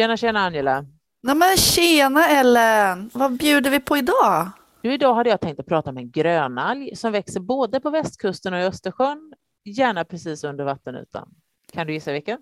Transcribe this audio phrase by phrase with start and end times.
[0.00, 0.84] Tjena, tjena Angela.
[1.22, 3.10] Nej men tjena Ellen!
[3.14, 4.50] Vad bjuder vi på idag?
[4.82, 8.54] Du, idag hade jag tänkt att prata om en grönalg som växer både på västkusten
[8.54, 11.28] och i Östersjön, gärna precis under vattenytan.
[11.72, 12.38] Kan du gissa vilken?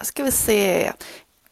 [0.00, 0.92] Ska vi se.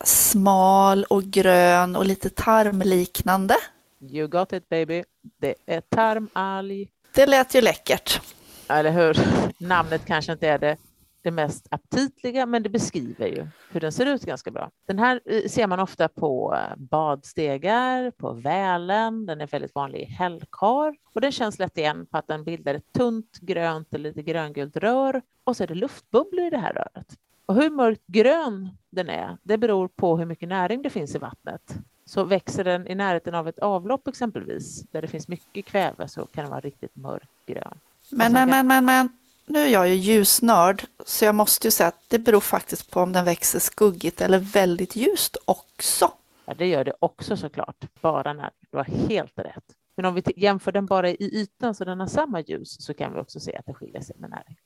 [0.05, 3.55] Smal och grön och lite tarmliknande.
[4.01, 5.05] You got it baby.
[5.41, 6.89] Det är tarmalg.
[7.15, 8.21] Det lät ju läckert.
[8.69, 9.19] Eller hur?
[9.59, 10.77] Namnet kanske inte är det
[11.23, 14.71] det mest aptitliga, men det beskriver ju hur den ser ut ganska bra.
[14.87, 20.01] Den här eh, ser man ofta på eh, badstegar, på Välen, den är väldigt vanlig
[20.01, 24.09] i hällkar och den känns lätt igen på att den bildar ett tunt grönt eller
[24.09, 27.17] lite gröngult rör och så är det luftbubblor i det här röret.
[27.47, 31.19] Och hur mörkt grön den är, det beror på hur mycket näring det finns i
[31.19, 31.77] vattnet.
[32.05, 36.27] Så växer den i närheten av ett avlopp exempelvis, där det finns mycket kväve, så
[36.27, 37.79] kan den vara riktigt mörkgrön.
[38.11, 39.09] Men, men, men, men, men,
[39.47, 43.01] nu är jag ju ljusnörd, så jag måste ju säga att det beror faktiskt på
[43.01, 46.13] om den växer skuggigt eller väldigt ljust också.
[46.45, 49.65] Ja, det gör det också såklart, bara när du har helt rätt.
[49.97, 53.15] Men om vi jämför den bara i ytan så den har samma ljus så kan
[53.15, 54.57] vi också se att det skiljer sig med näring.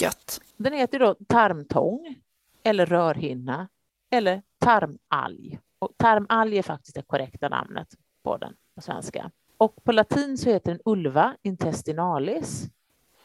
[0.00, 0.40] Gött.
[0.56, 2.16] Den heter då tarmtång
[2.62, 3.68] eller rörhinna
[4.10, 5.58] eller tarmalg.
[5.78, 7.88] Och tarmalg är faktiskt det korrekta namnet
[8.22, 9.30] på den på svenska.
[9.56, 12.68] Och på latin så heter den ulva intestinalis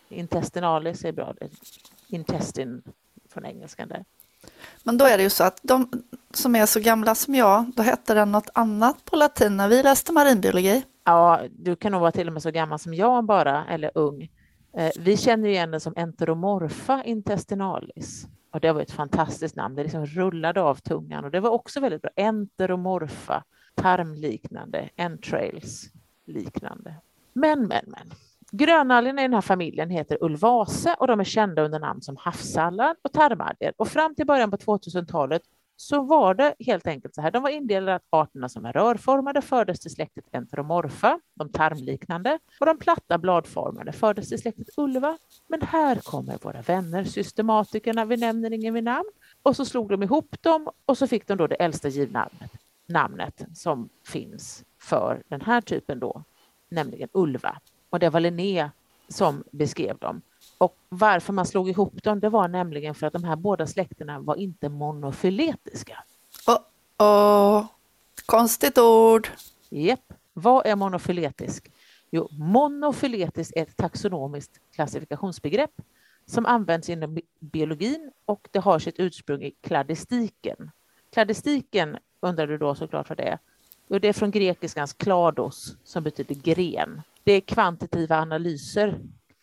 [0.09, 1.35] Intestinalis är bra.
[2.07, 2.81] Intestin
[3.29, 4.05] från engelskan där.
[4.83, 5.89] Men då är det ju så att de
[6.33, 9.83] som är så gamla som jag, då hette den något annat på latin när vi
[9.83, 10.83] läste marinbiologi.
[11.03, 14.29] Ja, du kan nog vara till och med så gammal som jag bara, eller ung.
[14.77, 18.27] Eh, vi känner igen den som Enteromorpha intestinalis.
[18.51, 19.75] Och det var ett fantastiskt namn.
[19.75, 22.11] Det liksom rullade av tungan och det var också väldigt bra.
[22.15, 23.43] Enteromorpha,
[23.75, 25.89] tarmliknande, entrails
[26.25, 26.95] liknande.
[27.33, 28.11] Men, men, men.
[28.57, 32.95] Grönalgerna i den här familjen heter ulvase och de är kända under namn som havssallad
[33.01, 33.73] och tarmalger.
[33.77, 35.41] Och fram till början på 2000-talet
[35.75, 37.31] så var det helt enkelt så här.
[37.31, 42.65] De var indelade att arterna som är rörformade fördes till släktet Enteromorfa, de tarmliknande, och
[42.65, 45.17] de platta bladformade fördes till släktet Ulva.
[45.47, 49.09] Men här kommer våra vänner, systematikerna, vi nämner ingen vid namn,
[49.43, 52.51] och så slog de ihop dem och så fick de då det äldsta givna namnet,
[52.87, 56.23] namnet som finns för den här typen då,
[56.69, 57.57] nämligen Ulva
[57.95, 58.69] och det var Linné
[59.07, 60.21] som beskrev dem.
[60.57, 64.19] Och varför man slog ihop dem, det var nämligen för att de här båda släkterna
[64.19, 66.03] var inte monofiletiska.
[66.47, 66.59] Oh,
[67.07, 67.65] oh.
[68.25, 69.27] Konstigt ord.
[69.69, 70.13] Japp.
[70.33, 71.71] Vad är monofiletisk?
[72.11, 75.81] Jo, monofiletisk är ett taxonomiskt klassifikationsbegrepp
[76.25, 80.71] som används inom biologin och det har sitt ursprung i kladistiken.
[81.13, 83.39] Kladistiken undrar du då såklart vad det är?
[83.87, 88.99] Jo, det är från grekiskans klados som betyder gren det är kvantitativa analyser.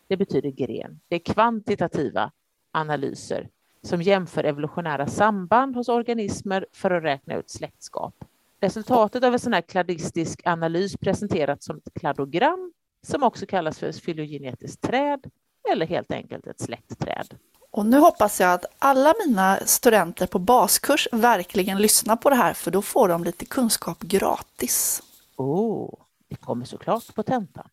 [0.09, 1.00] Det betyder gren.
[1.09, 2.31] Det är kvantitativa
[2.72, 3.48] analyser
[3.82, 8.15] som jämför evolutionära samband hos organismer för att räkna ut släktskap.
[8.60, 12.72] Resultatet av en sån här kladistisk analys presenteras som ett kladogram
[13.06, 15.31] som också kallas för ett fylogenetiskt träd
[15.72, 17.34] eller helt enkelt ett släktträd.
[17.70, 22.54] Och nu hoppas jag att alla mina studenter på baskurs verkligen lyssnar på det här
[22.54, 25.03] för då får de lite kunskap gratis.
[25.37, 25.94] Oh,
[26.32, 27.69] det kommer såklart på tentan.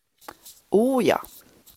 [0.70, 1.20] Oh ja.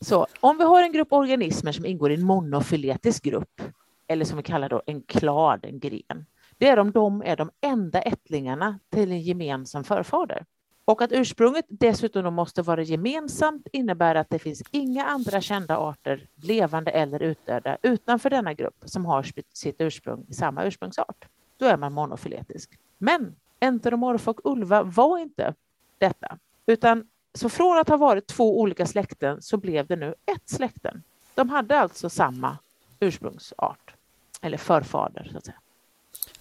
[0.02, 3.62] Så om vi har en grupp organismer som ingår i en monofiletisk grupp,
[4.08, 6.26] eller som vi kallar då en klad, en gren,
[6.58, 10.46] det är om de är de enda ättlingarna till en gemensam förfader.
[10.86, 16.28] Och att ursprunget dessutom måste vara gemensamt innebär att det finns inga andra kända arter,
[16.36, 21.28] levande eller utdöda, utanför denna grupp som har sitt ursprung i samma ursprungsart.
[21.58, 22.80] Då är man monofiletisk.
[22.98, 25.54] Men Enteromorpha och Ulva var inte
[25.98, 30.50] detta, utan så från att ha varit två olika släkten så blev det nu ett
[30.50, 31.04] släkten.
[31.36, 32.58] De hade alltså samma
[33.00, 33.94] ursprungsart,
[34.42, 35.58] eller förfader så att säga.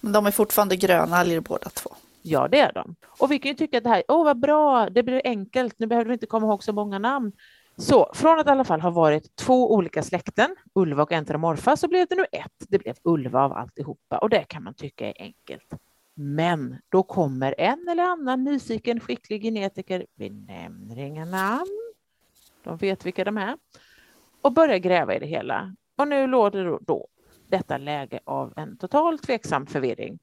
[0.01, 1.95] Men de är fortfarande gröna alger båda två?
[2.21, 2.95] Ja, det är de.
[3.05, 5.79] Och vi kan ju tycka att det här, åh oh, vad bra, det blir enkelt,
[5.79, 7.31] nu behöver vi inte komma ihåg så många namn.
[7.77, 11.87] Så från att i alla fall ha varit två olika släkten, Ulva och Enteromorpha, så
[11.87, 12.65] blev det nu ett.
[12.67, 15.73] Det blev Ulva av alltihopa och det kan man tycka är enkelt.
[16.13, 21.93] Men då kommer en eller annan nyfiken skicklig genetiker, vi nämner inga namn,
[22.63, 23.57] de vet vilka de är,
[24.41, 25.75] och börjar gräva i det hela.
[25.95, 27.07] Och nu låter då, då
[27.47, 30.19] detta läge av en total tveksam förvirring.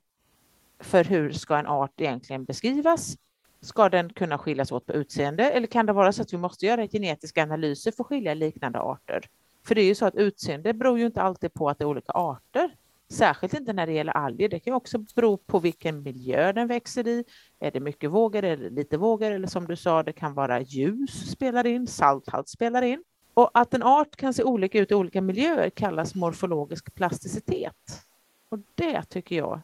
[0.80, 3.16] För hur ska en art egentligen beskrivas?
[3.60, 6.66] Ska den kunna skiljas åt på utseende eller kan det vara så att vi måste
[6.66, 9.24] göra genetiska analyser för att skilja liknande arter?
[9.66, 11.86] För det är ju så att utseende beror ju inte alltid på att det är
[11.86, 12.76] olika arter.
[13.12, 14.48] Särskilt inte när det gäller alger.
[14.48, 17.24] Det kan också bero på vilken miljö den växer i.
[17.60, 19.30] Är det mycket vågor eller lite vågor?
[19.30, 23.04] Eller som du sa, det kan vara ljus spelar in, salthalt spelar in.
[23.34, 28.04] Och att en art kan se olika ut i olika miljöer kallas morfologisk plasticitet.
[28.48, 29.60] Och det tycker jag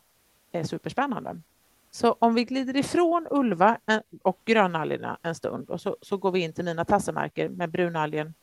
[0.53, 1.41] är superspännande.
[1.91, 6.33] Så om vi glider ifrån ulva eh, och grönalgerna en stund och så, så går
[6.33, 8.35] vi in till mina tassemarker med brunalgen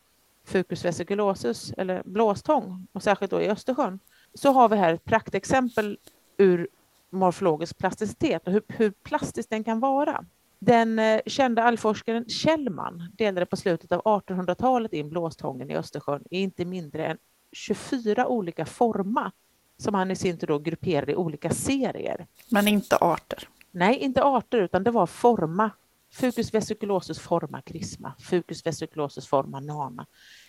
[0.46, 4.00] Fucus vesiculosus eller blåstång och särskilt då i Östersjön
[4.34, 5.98] så har vi här ett praktexempel
[6.38, 6.68] ur
[7.10, 10.26] morfologisk plasticitet och hur, hur plastisk den kan vara.
[10.60, 16.40] Den eh, kända algforskaren Kjellman delade på slutet av 1800-talet in blåstången i Östersjön i
[16.40, 17.18] inte mindre än
[17.52, 19.32] 24 olika former
[19.78, 22.28] som han i sin tur då grupperade i olika serier.
[22.50, 23.48] Men inte arter?
[23.72, 25.72] Nej, inte arter, utan det var forma.
[26.12, 30.06] Fucus vesiculosus forma krisma, Fucus vesiculosus forma nana,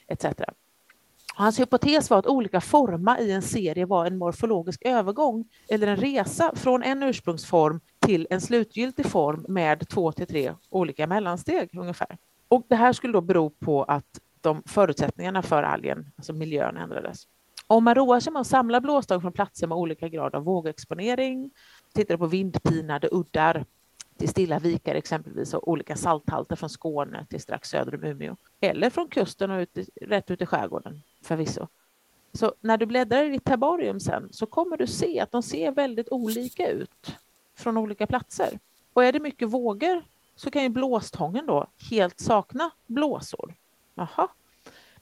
[0.06, 0.26] etc.
[1.36, 5.96] Hans hypotes var att olika forma i en serie var en morfologisk övergång eller en
[5.96, 12.18] resa från en ursprungsform till en slutgiltig form med två till tre olika mellansteg ungefär.
[12.48, 17.26] Och det här skulle då bero på att de förutsättningarna för algen, alltså miljön, ändrades.
[17.66, 21.50] Om man roar sig med att samla blåstång från platser med olika grad av vågexponering,
[21.94, 23.64] tittar på vindpinade uddar
[24.18, 28.90] till stilla vikar exempelvis och olika salthalter från Skåne till strax söder om Umeå eller
[28.90, 31.68] från kusten och ut, rätt ut i skärgården förvisso.
[32.32, 35.72] Så när du bläddrar i ditt herbarium sen så kommer du se att de ser
[35.72, 37.16] väldigt olika ut
[37.54, 38.58] från olika platser.
[38.92, 40.04] Och är det mycket vågor
[40.36, 43.54] så kan ju blåstången då helt sakna blåsor.
[43.96, 44.28] Aha.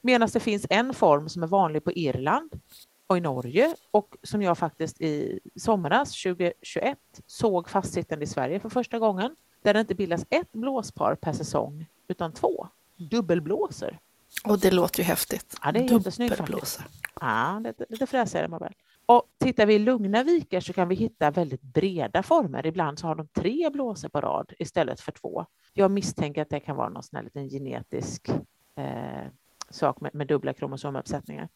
[0.00, 2.60] Medan det finns en form som är vanlig på Irland
[3.06, 8.69] och i Norge och som jag faktiskt i somras 2021 såg fastsittande i Sverige för
[8.69, 13.98] första gången, där det inte bildas ett blåspar per säsong utan två dubbelblåser.
[14.44, 15.56] Och det låter ju häftigt.
[15.62, 16.81] Ja, det är jättesnyggt faktiskt.
[17.20, 18.73] Ja, lite, lite fräsigare man väl.
[19.06, 22.67] Och tittar vi i lugna vikar så kan vi hitta väldigt breda former.
[22.67, 25.46] Ibland så har de tre blåsor på rad istället för två.
[25.73, 28.29] Jag misstänker att det kan vara någon sån här liten genetisk
[28.76, 29.26] eh,
[29.70, 31.49] sak med, med dubbla kromosomuppsättningar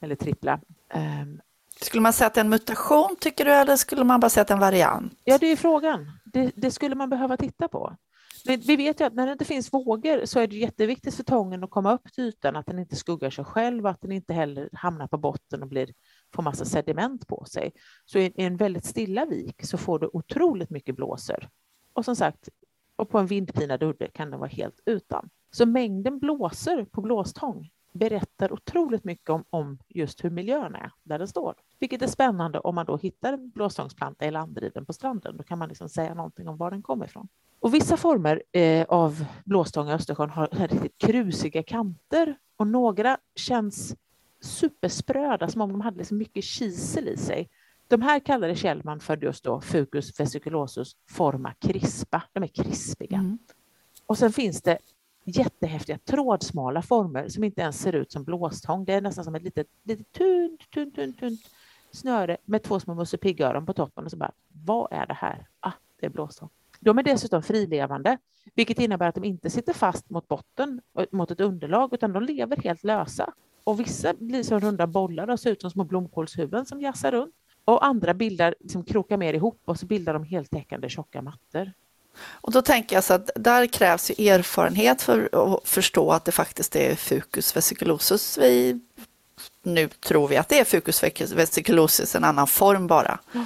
[0.00, 0.60] eller trippla.
[0.94, 1.40] Um,
[1.80, 4.42] skulle man säga att det är en mutation tycker du eller skulle man bara säga
[4.42, 5.12] att det är en variant?
[5.24, 6.10] Ja, det är frågan.
[6.24, 7.96] Det, det skulle man behöva titta på.
[8.44, 11.64] Vi vet ju att när det inte finns vågor så är det jätteviktigt för tången
[11.64, 14.34] att komma upp till ytan, att den inte skuggar sig själv, och att den inte
[14.34, 15.92] heller hamnar på botten och blir,
[16.34, 17.72] får massa sediment på sig.
[18.04, 21.48] Så i en väldigt stilla vik så får du otroligt mycket blåsor.
[21.92, 22.48] Och som sagt,
[22.96, 25.30] och på en vindpinad udde kan den vara helt utan.
[25.50, 31.18] Så mängden blåsor på blåstång berättar otroligt mycket om, om just hur miljön är där
[31.18, 31.54] den står.
[31.78, 35.36] Vilket är spännande om man då hittar en blåstångsplanta i landdriven på stranden.
[35.36, 37.28] Då kan man liksom säga någonting om var den kommer ifrån.
[37.60, 43.96] Och vissa former eh, av blåstång i Östersjön har riktigt krusiga kanter och några känns
[44.40, 47.48] superspröda, som om de hade liksom mycket kisel i sig.
[47.88, 52.22] De här kallade Kjellman för just då Fucus vesiculosus forma crispa.
[52.32, 53.16] De är krispiga.
[53.16, 53.38] Mm.
[54.06, 54.78] Och sen finns det
[55.24, 58.84] jättehäftiga trådsmala former som inte ens ser ut som blåstång.
[58.84, 61.40] Det är nästan som ett litet, litet tunt, tunt, tunt, tunt
[61.92, 64.32] snöre med två små Musse Pigg-öron på toppen och så bara,
[64.64, 65.46] vad är det här?
[65.60, 66.48] Ah, det är blåstång.
[66.80, 68.18] De är dessutom frilevande,
[68.54, 72.22] vilket innebär att de inte sitter fast mot botten, eh, mot ett underlag, utan de
[72.22, 73.32] lever helt lösa.
[73.64, 77.34] Och vissa blir som runda bollar och ser ut som små blomkålshuvuden som jassar runt.
[77.64, 81.72] Och andra bildar, liksom krokar mer ihop och så bildar de heltäckande tjocka mattor.
[82.18, 86.32] Och då tänker jag så att där krävs ju erfarenhet för att förstå att det
[86.32, 88.80] faktiskt är Fucus vesiculosus vi
[89.62, 91.02] nu tror vi att det är Fucus
[91.32, 93.20] vesiculosus, en annan form bara.
[93.32, 93.44] Ja.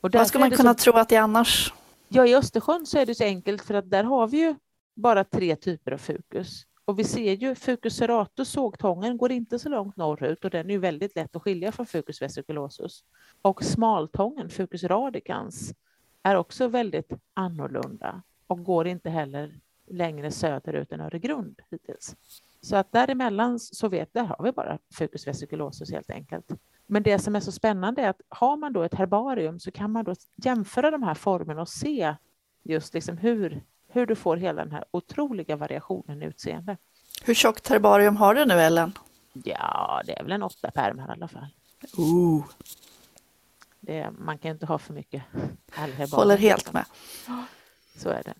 [0.00, 0.78] Och Vad ska man kunna så...
[0.78, 1.72] tro att det är annars?
[2.08, 4.54] Ja, i Östersjön så är det så enkelt för att där har vi ju
[4.96, 6.64] bara tre typer av fukus.
[6.84, 10.70] Och vi ser ju Fucus serratus, sågtången, går inte så långt norrut och den är
[10.70, 13.04] ju väldigt lätt att skilja från Fucus vesiculosus.
[13.42, 15.72] Och smaltången, Fucus radicans,
[16.22, 19.60] är också väldigt annorlunda och går inte heller
[19.90, 22.16] längre söderut än Öregrund hittills.
[22.60, 26.52] Så att däremellan så vet, där har vi bara Fucus vesiculosus helt enkelt.
[26.86, 29.92] Men det som är så spännande är att har man då ett herbarium så kan
[29.92, 32.14] man då jämföra de här formerna och se
[32.62, 36.76] just liksom hur, hur du får hela den här otroliga variationen i utseende.
[37.24, 38.92] Hur tjockt herbarium har du nu Ellen?
[39.32, 41.46] Ja, det är väl en åtta pärmar i alla fall.
[41.98, 42.44] Ooh.
[43.88, 45.22] Det, man kan inte ha för mycket.
[46.16, 46.84] Håller helt med.
[47.96, 48.34] Så är det.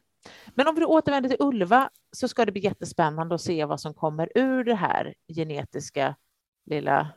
[0.55, 3.95] Men om vi återvänder till Ulva så ska det bli jättespännande att se vad som
[3.95, 6.17] kommer ur det här genetiska
[6.65, 7.09] lilla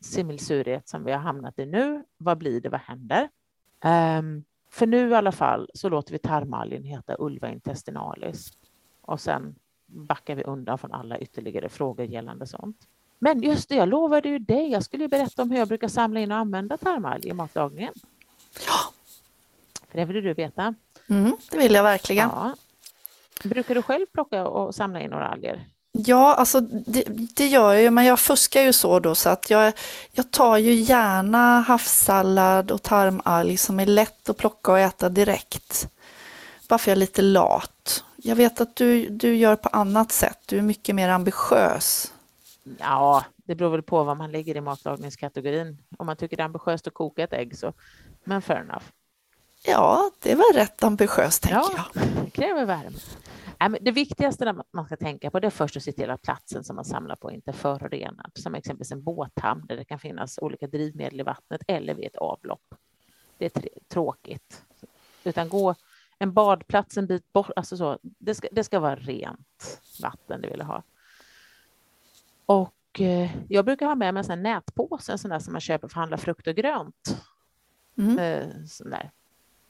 [0.00, 2.04] simmelsuriet som vi har hamnat i nu.
[2.16, 2.68] Vad blir det?
[2.68, 3.28] Vad händer?
[3.84, 8.52] Um, för nu i alla fall så låter vi tarmalgen heta Ulva intestinalis
[9.00, 9.54] och sen
[9.86, 12.88] backar vi undan från alla ytterligare frågor gällande sånt.
[13.18, 14.70] Men just det, jag lovade ju dig.
[14.70, 17.94] Jag skulle berätta om hur jag brukar samla in och använda tarmalg i matlagningen.
[18.66, 18.92] Ja.
[19.90, 20.74] För det vill du veta.
[21.08, 22.28] Mm, det vill jag verkligen.
[22.28, 22.54] Ja.
[23.44, 25.66] Brukar du själv plocka och samla in några alger?
[25.92, 29.50] Ja, alltså det, det, gör jag ju, men jag fuskar ju så då så att
[29.50, 29.72] jag,
[30.12, 35.88] jag tar ju gärna havssallad och tarmalg som är lätt att plocka och äta direkt.
[36.68, 38.04] Bara för jag är lite lat.
[38.16, 42.12] Jag vet att du, du gör på annat sätt, du är mycket mer ambitiös.
[42.78, 45.78] Ja, det beror väl på vad man lägger i matlagningskategorin.
[45.98, 47.72] Om man tycker det är ambitiöst att koka ett ägg så,
[48.24, 48.84] men fair enough.
[49.66, 52.24] Ja, det var rätt ambitiöst tänker ja, jag.
[52.24, 52.98] Det kräver värme.
[53.80, 56.76] Det viktigaste man ska tänka på det är först att se till att platsen som
[56.76, 60.66] man samlar på inte är förorenad, som exempelvis en båthamn där det kan finnas olika
[60.66, 62.74] drivmedel i vattnet eller vid ett avlopp.
[63.38, 64.64] Det är tråkigt.
[65.24, 65.74] Utan gå
[66.18, 70.48] en badplats en bit bort, alltså så, det ska, det ska vara rent vatten det
[70.48, 70.82] vill ha.
[72.46, 75.60] Och eh, jag brukar ha med mig en sån nätpåse, en sån där som man
[75.60, 77.22] köper för att handla frukt och grönt.
[77.98, 78.18] Mm.
[78.18, 78.46] Eh,
[78.78, 79.10] där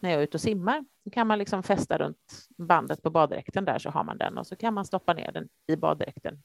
[0.01, 0.85] när jag är ute och simmar.
[1.05, 4.47] Så kan man liksom fästa runt bandet på baddräkten där så har man den och
[4.47, 6.43] så kan man stoppa ner den i baddräkten.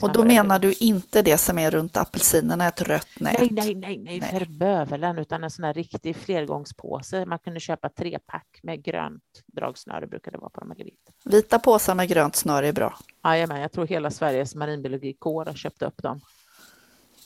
[0.00, 3.40] Och då menar du inte det som är runt apelsinerna, ett rött nät?
[3.40, 4.30] Nej, nej, nej, nej, nej.
[4.30, 7.26] för bövelen, utan en sån här riktig flergångspåse.
[7.26, 11.12] Man kunde köpa tre pack med grönt dragsnöre, brukar det vara på de här vita.
[11.24, 12.98] Vita påsar med grönt snöre är bra.
[13.24, 16.20] Jajamän, jag tror hela Sveriges marinbiologikår har köpt upp dem.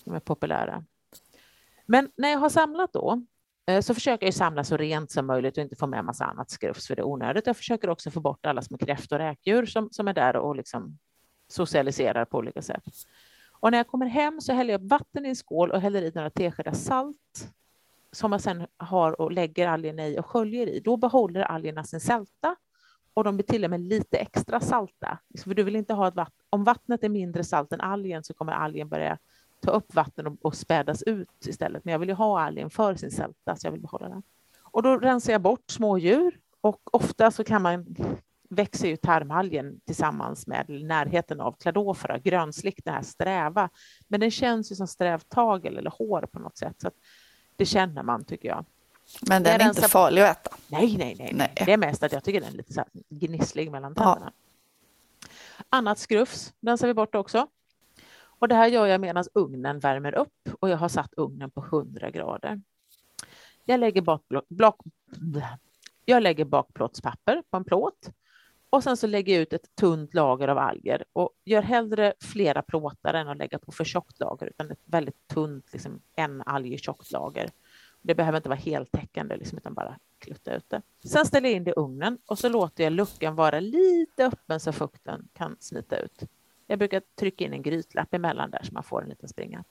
[0.05, 0.85] De är populära.
[1.87, 3.27] Men när jag har samlat då,
[3.71, 6.51] Eh, så försöker jag samla så rent som möjligt och inte få med massa annat
[6.51, 7.47] skrufs för det är onödigt.
[7.47, 10.57] Jag försöker också få bort alla små kräftor och räkdjur som, som är där och
[10.57, 10.99] liksom
[11.49, 12.85] socialiserar på olika sätt.
[13.53, 16.13] Och när jag kommer hem så häller jag vatten i en skål och häller i
[16.15, 17.53] några teskedar salt
[18.13, 20.81] som jag sedan har och lägger algerna i och sköljer i.
[20.81, 22.57] Då behåller algerna sin sälta
[23.15, 25.19] och de blir till och med lite extra salta.
[25.45, 26.45] För du vill inte ha ett vatten.
[26.51, 29.19] Om vattnet är mindre salt än algen så kommer algen börja
[29.61, 31.85] ta upp vatten och, och spädas ut istället.
[31.85, 34.23] Men jag vill ju ha algen för sin sälta, så jag vill behålla den.
[34.63, 37.97] Och då rensar jag bort smådjur och ofta så kan man
[38.51, 43.71] växer ju tarmalgen tillsammans med närheten av kladofora, grönslick, den här sträva.
[44.09, 46.81] Men den känns ju som strävtagel eller hår på något sätt.
[46.81, 46.91] Så
[47.57, 48.65] det känner man tycker jag.
[49.29, 50.57] Men den är inte farlig att äta?
[50.69, 51.53] Nej, nej, nej, nej.
[51.67, 54.33] Det är mest att jag tycker den är lite så gnisslig mellan tänderna.
[54.33, 55.29] Ja.
[55.69, 57.47] Annat skrufs rensar vi bort också.
[58.39, 61.61] Och det här gör jag medan ugnen värmer upp och jag har satt ugnen på
[61.61, 62.61] 100 grader.
[63.65, 64.81] Jag lägger, bakblock, block,
[66.05, 68.11] jag lägger bakplåtspapper på en plåt
[68.71, 72.63] och sen så lägger jag ut ett tunt lager av alger och gör hellre flera
[72.63, 77.13] plåtar än att lägga på för tjockt lager utan ett väldigt tunt, liksom en algetjockt
[77.13, 77.51] lager.
[78.03, 80.83] Det behöver inte vara heltäckande liksom, utan bara klutta ut det.
[81.05, 84.61] Sen ställer jag in det i ugnen och så låter jag luckan vara lite öppen
[84.61, 86.23] så fukten kan smita ut.
[86.67, 89.65] Jag brukar trycka in en grytlapp emellan där så man får en liten springa.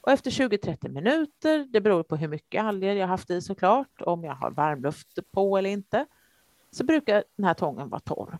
[0.00, 4.24] Och efter 20-30 minuter, det beror på hur mycket alger jag haft i såklart, om
[4.24, 6.06] jag har varmluft på eller inte,
[6.70, 8.38] så brukar den här tången vara torr.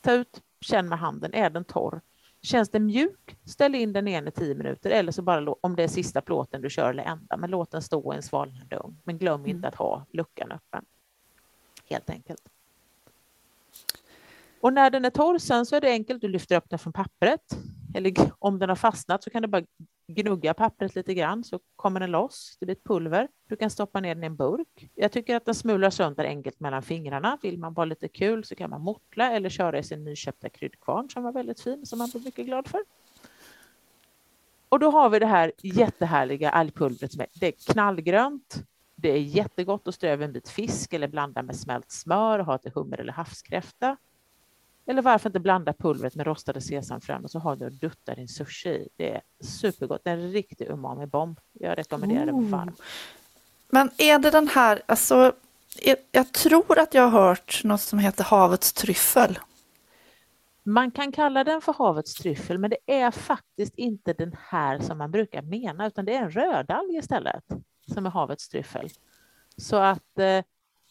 [0.00, 2.00] Ta ut, känn med handen, är den torr?
[2.42, 5.82] Känns den mjuk, ställ in den igen i 10 minuter eller så bara om det
[5.82, 8.98] är sista plåten du kör eller ända, men låt den stå i en svalnande ugn.
[9.04, 9.56] Men glöm mm.
[9.56, 10.84] inte att ha luckan öppen.
[11.88, 12.42] Helt enkelt.
[14.60, 16.20] Och när den är torr sen så är det enkelt.
[16.20, 17.58] Du lyfter upp den från pappret.
[17.94, 19.62] Eller om den har fastnat så kan du bara
[20.14, 22.56] gnugga pappret lite grann så kommer den loss.
[22.60, 23.28] Det blir ett pulver.
[23.48, 24.90] Du kan stoppa ner den i en burk.
[24.94, 27.38] Jag tycker att den smular sönder enkelt mellan fingrarna.
[27.42, 31.10] Vill man vara lite kul så kan man mortla eller köra i sin nyköpta kryddkvarn
[31.10, 32.80] som var väldigt fin som man blir mycket glad för.
[34.68, 37.12] Och då har vi det här jättehärliga algpulvret.
[37.40, 38.64] Det är knallgrönt.
[38.94, 42.46] Det är jättegott att strö över en bit fisk eller blanda med smält smör och
[42.46, 43.96] ha till hummer eller havskräfta.
[44.86, 48.28] Eller varför inte blanda pulvret med rostade sesamfrön och så har du och duttar din
[48.28, 48.88] sushi i.
[48.96, 50.00] Det är supergott.
[50.04, 51.40] Det är en riktig umami-bomb.
[51.52, 52.80] Jag rekommenderar det varmt.
[53.68, 55.32] Men är det den här, alltså,
[56.12, 59.38] jag tror att jag har hört något som heter havets tryffel.
[60.64, 64.98] Man kan kalla den för havets tryffel, men det är faktiskt inte den här som
[64.98, 67.44] man brukar mena, utan det är en rödalg istället
[67.94, 68.88] som är havets tryffel.
[69.56, 70.44] Så att, eh,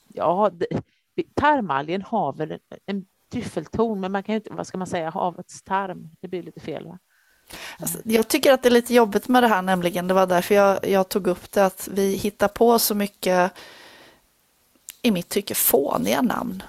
[0.08, 0.52] ja,
[1.34, 5.62] tarmalgen har väl en tryffelton, men man kan ju inte, vad ska man säga, havets
[5.62, 6.10] tarm.
[6.20, 7.00] Det blir lite fel va?
[7.80, 10.56] Alltså, jag tycker att det är lite jobbigt med det här nämligen, det var därför
[10.56, 13.52] jag, jag tog upp det, att vi hittar på så mycket,
[15.02, 16.64] i mitt tycke, fåniga namn.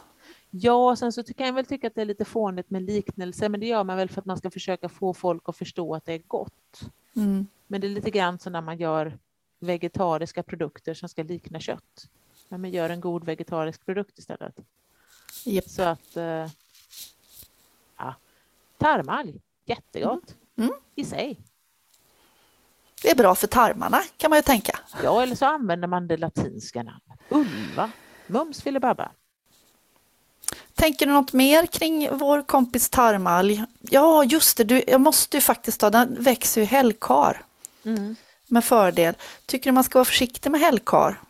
[0.51, 3.61] Ja, sen så kan jag väl tycka att det är lite fånigt med liknelser, men
[3.61, 6.13] det gör man väl för att man ska försöka få folk att förstå att det
[6.13, 6.91] är gott.
[7.17, 7.47] Mm.
[7.67, 9.19] Men det är lite grann som när man gör
[9.61, 12.09] vegetariska produkter som ska likna kött.
[12.49, 14.55] Men man gör en god vegetarisk produkt istället.
[15.45, 15.71] Yep.
[15.71, 16.17] Så att...
[16.17, 16.47] Eh,
[17.99, 18.15] ja.
[18.79, 20.69] Tarmalg, jättegott mm.
[20.71, 20.81] Mm.
[20.95, 21.41] i sig.
[23.03, 24.79] Det är bra för tarmarna kan man ju tänka.
[25.03, 27.21] Ja, eller så använder man det latinska namnet.
[27.29, 27.91] Ulva,
[28.27, 29.11] mums filibabba.
[30.75, 33.65] Tänker du något mer kring vår kompis tarmalg?
[33.81, 37.43] Ja, just det, du, jag måste ju faktiskt ta, den växer ju hällkar
[37.85, 38.17] Mm.
[38.49, 39.15] med fördel.
[39.47, 41.21] Tycker du man ska vara försiktig med hällkar?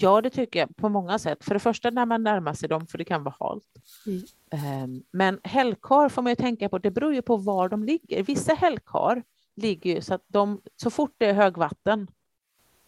[0.00, 1.44] Ja, det tycker jag på många sätt.
[1.44, 3.64] För det första när man närmar sig dem, för det kan vara halt.
[4.06, 4.22] Mm.
[4.50, 8.22] Ehm, Men hällkar får man ju tänka på, det beror ju på var de ligger.
[8.22, 9.22] Vissa hällkar
[9.54, 12.08] ligger ju så att de, så fort det är högvatten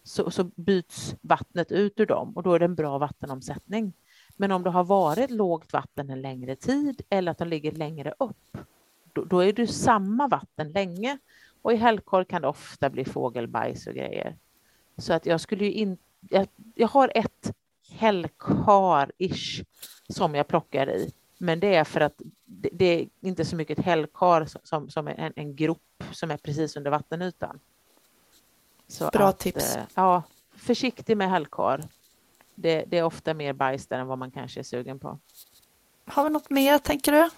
[0.03, 3.93] så, så byts vattnet ut ur dem och då är det en bra vattenomsättning.
[4.37, 8.15] Men om det har varit lågt vatten en längre tid eller att de ligger längre
[8.19, 8.57] upp,
[9.13, 11.19] då, då är det samma vatten länge.
[11.63, 14.37] Och i hällkar kan det ofta bli fågelbajs och grejer.
[14.99, 17.53] Så att jag skulle ju inte jag, jag har ett
[17.91, 19.65] hällkar-ish
[20.09, 21.13] som jag plockar i.
[21.39, 25.09] Men det är för att det, det är inte så mycket ett hällkar som, som
[25.09, 27.61] är en, en grop som är precis under vattenytan.
[28.89, 29.77] Så Bra att, tips.
[29.77, 30.23] eh, Ja,
[30.57, 31.85] försiktig med hällkar.
[32.55, 35.19] Det, det är ofta mer bajs där än vad man kanske är sugen på.
[36.07, 37.31] Har vi något mer, tänker du?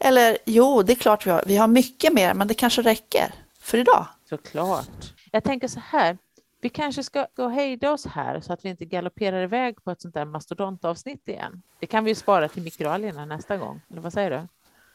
[0.00, 1.44] Eller jo, det är klart vi har.
[1.46, 4.06] Vi har mycket mer, men det kanske räcker för idag.
[4.28, 5.14] Såklart.
[5.32, 6.18] Jag tänker så här,
[6.66, 9.90] vi kanske ska gå och hejda oss här så att vi inte galopperar iväg på
[9.90, 11.62] ett sånt där mastodontavsnitt igen.
[11.80, 14.48] Det kan vi ju spara till mikroalgerna nästa gång, eller vad säger du?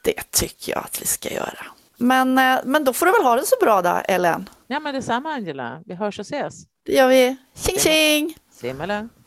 [0.04, 1.66] Det tycker jag att vi ska göra.
[1.98, 4.50] Men, eh, men då får du väl ha det så bra då, Ellen.
[4.68, 5.84] Ja, men detsamma Angela.
[5.86, 6.64] Vi hörs och ses.
[6.86, 7.38] Det gör vi.
[7.56, 8.36] Tjing tjing!
[8.52, 9.21] Simma lugnt.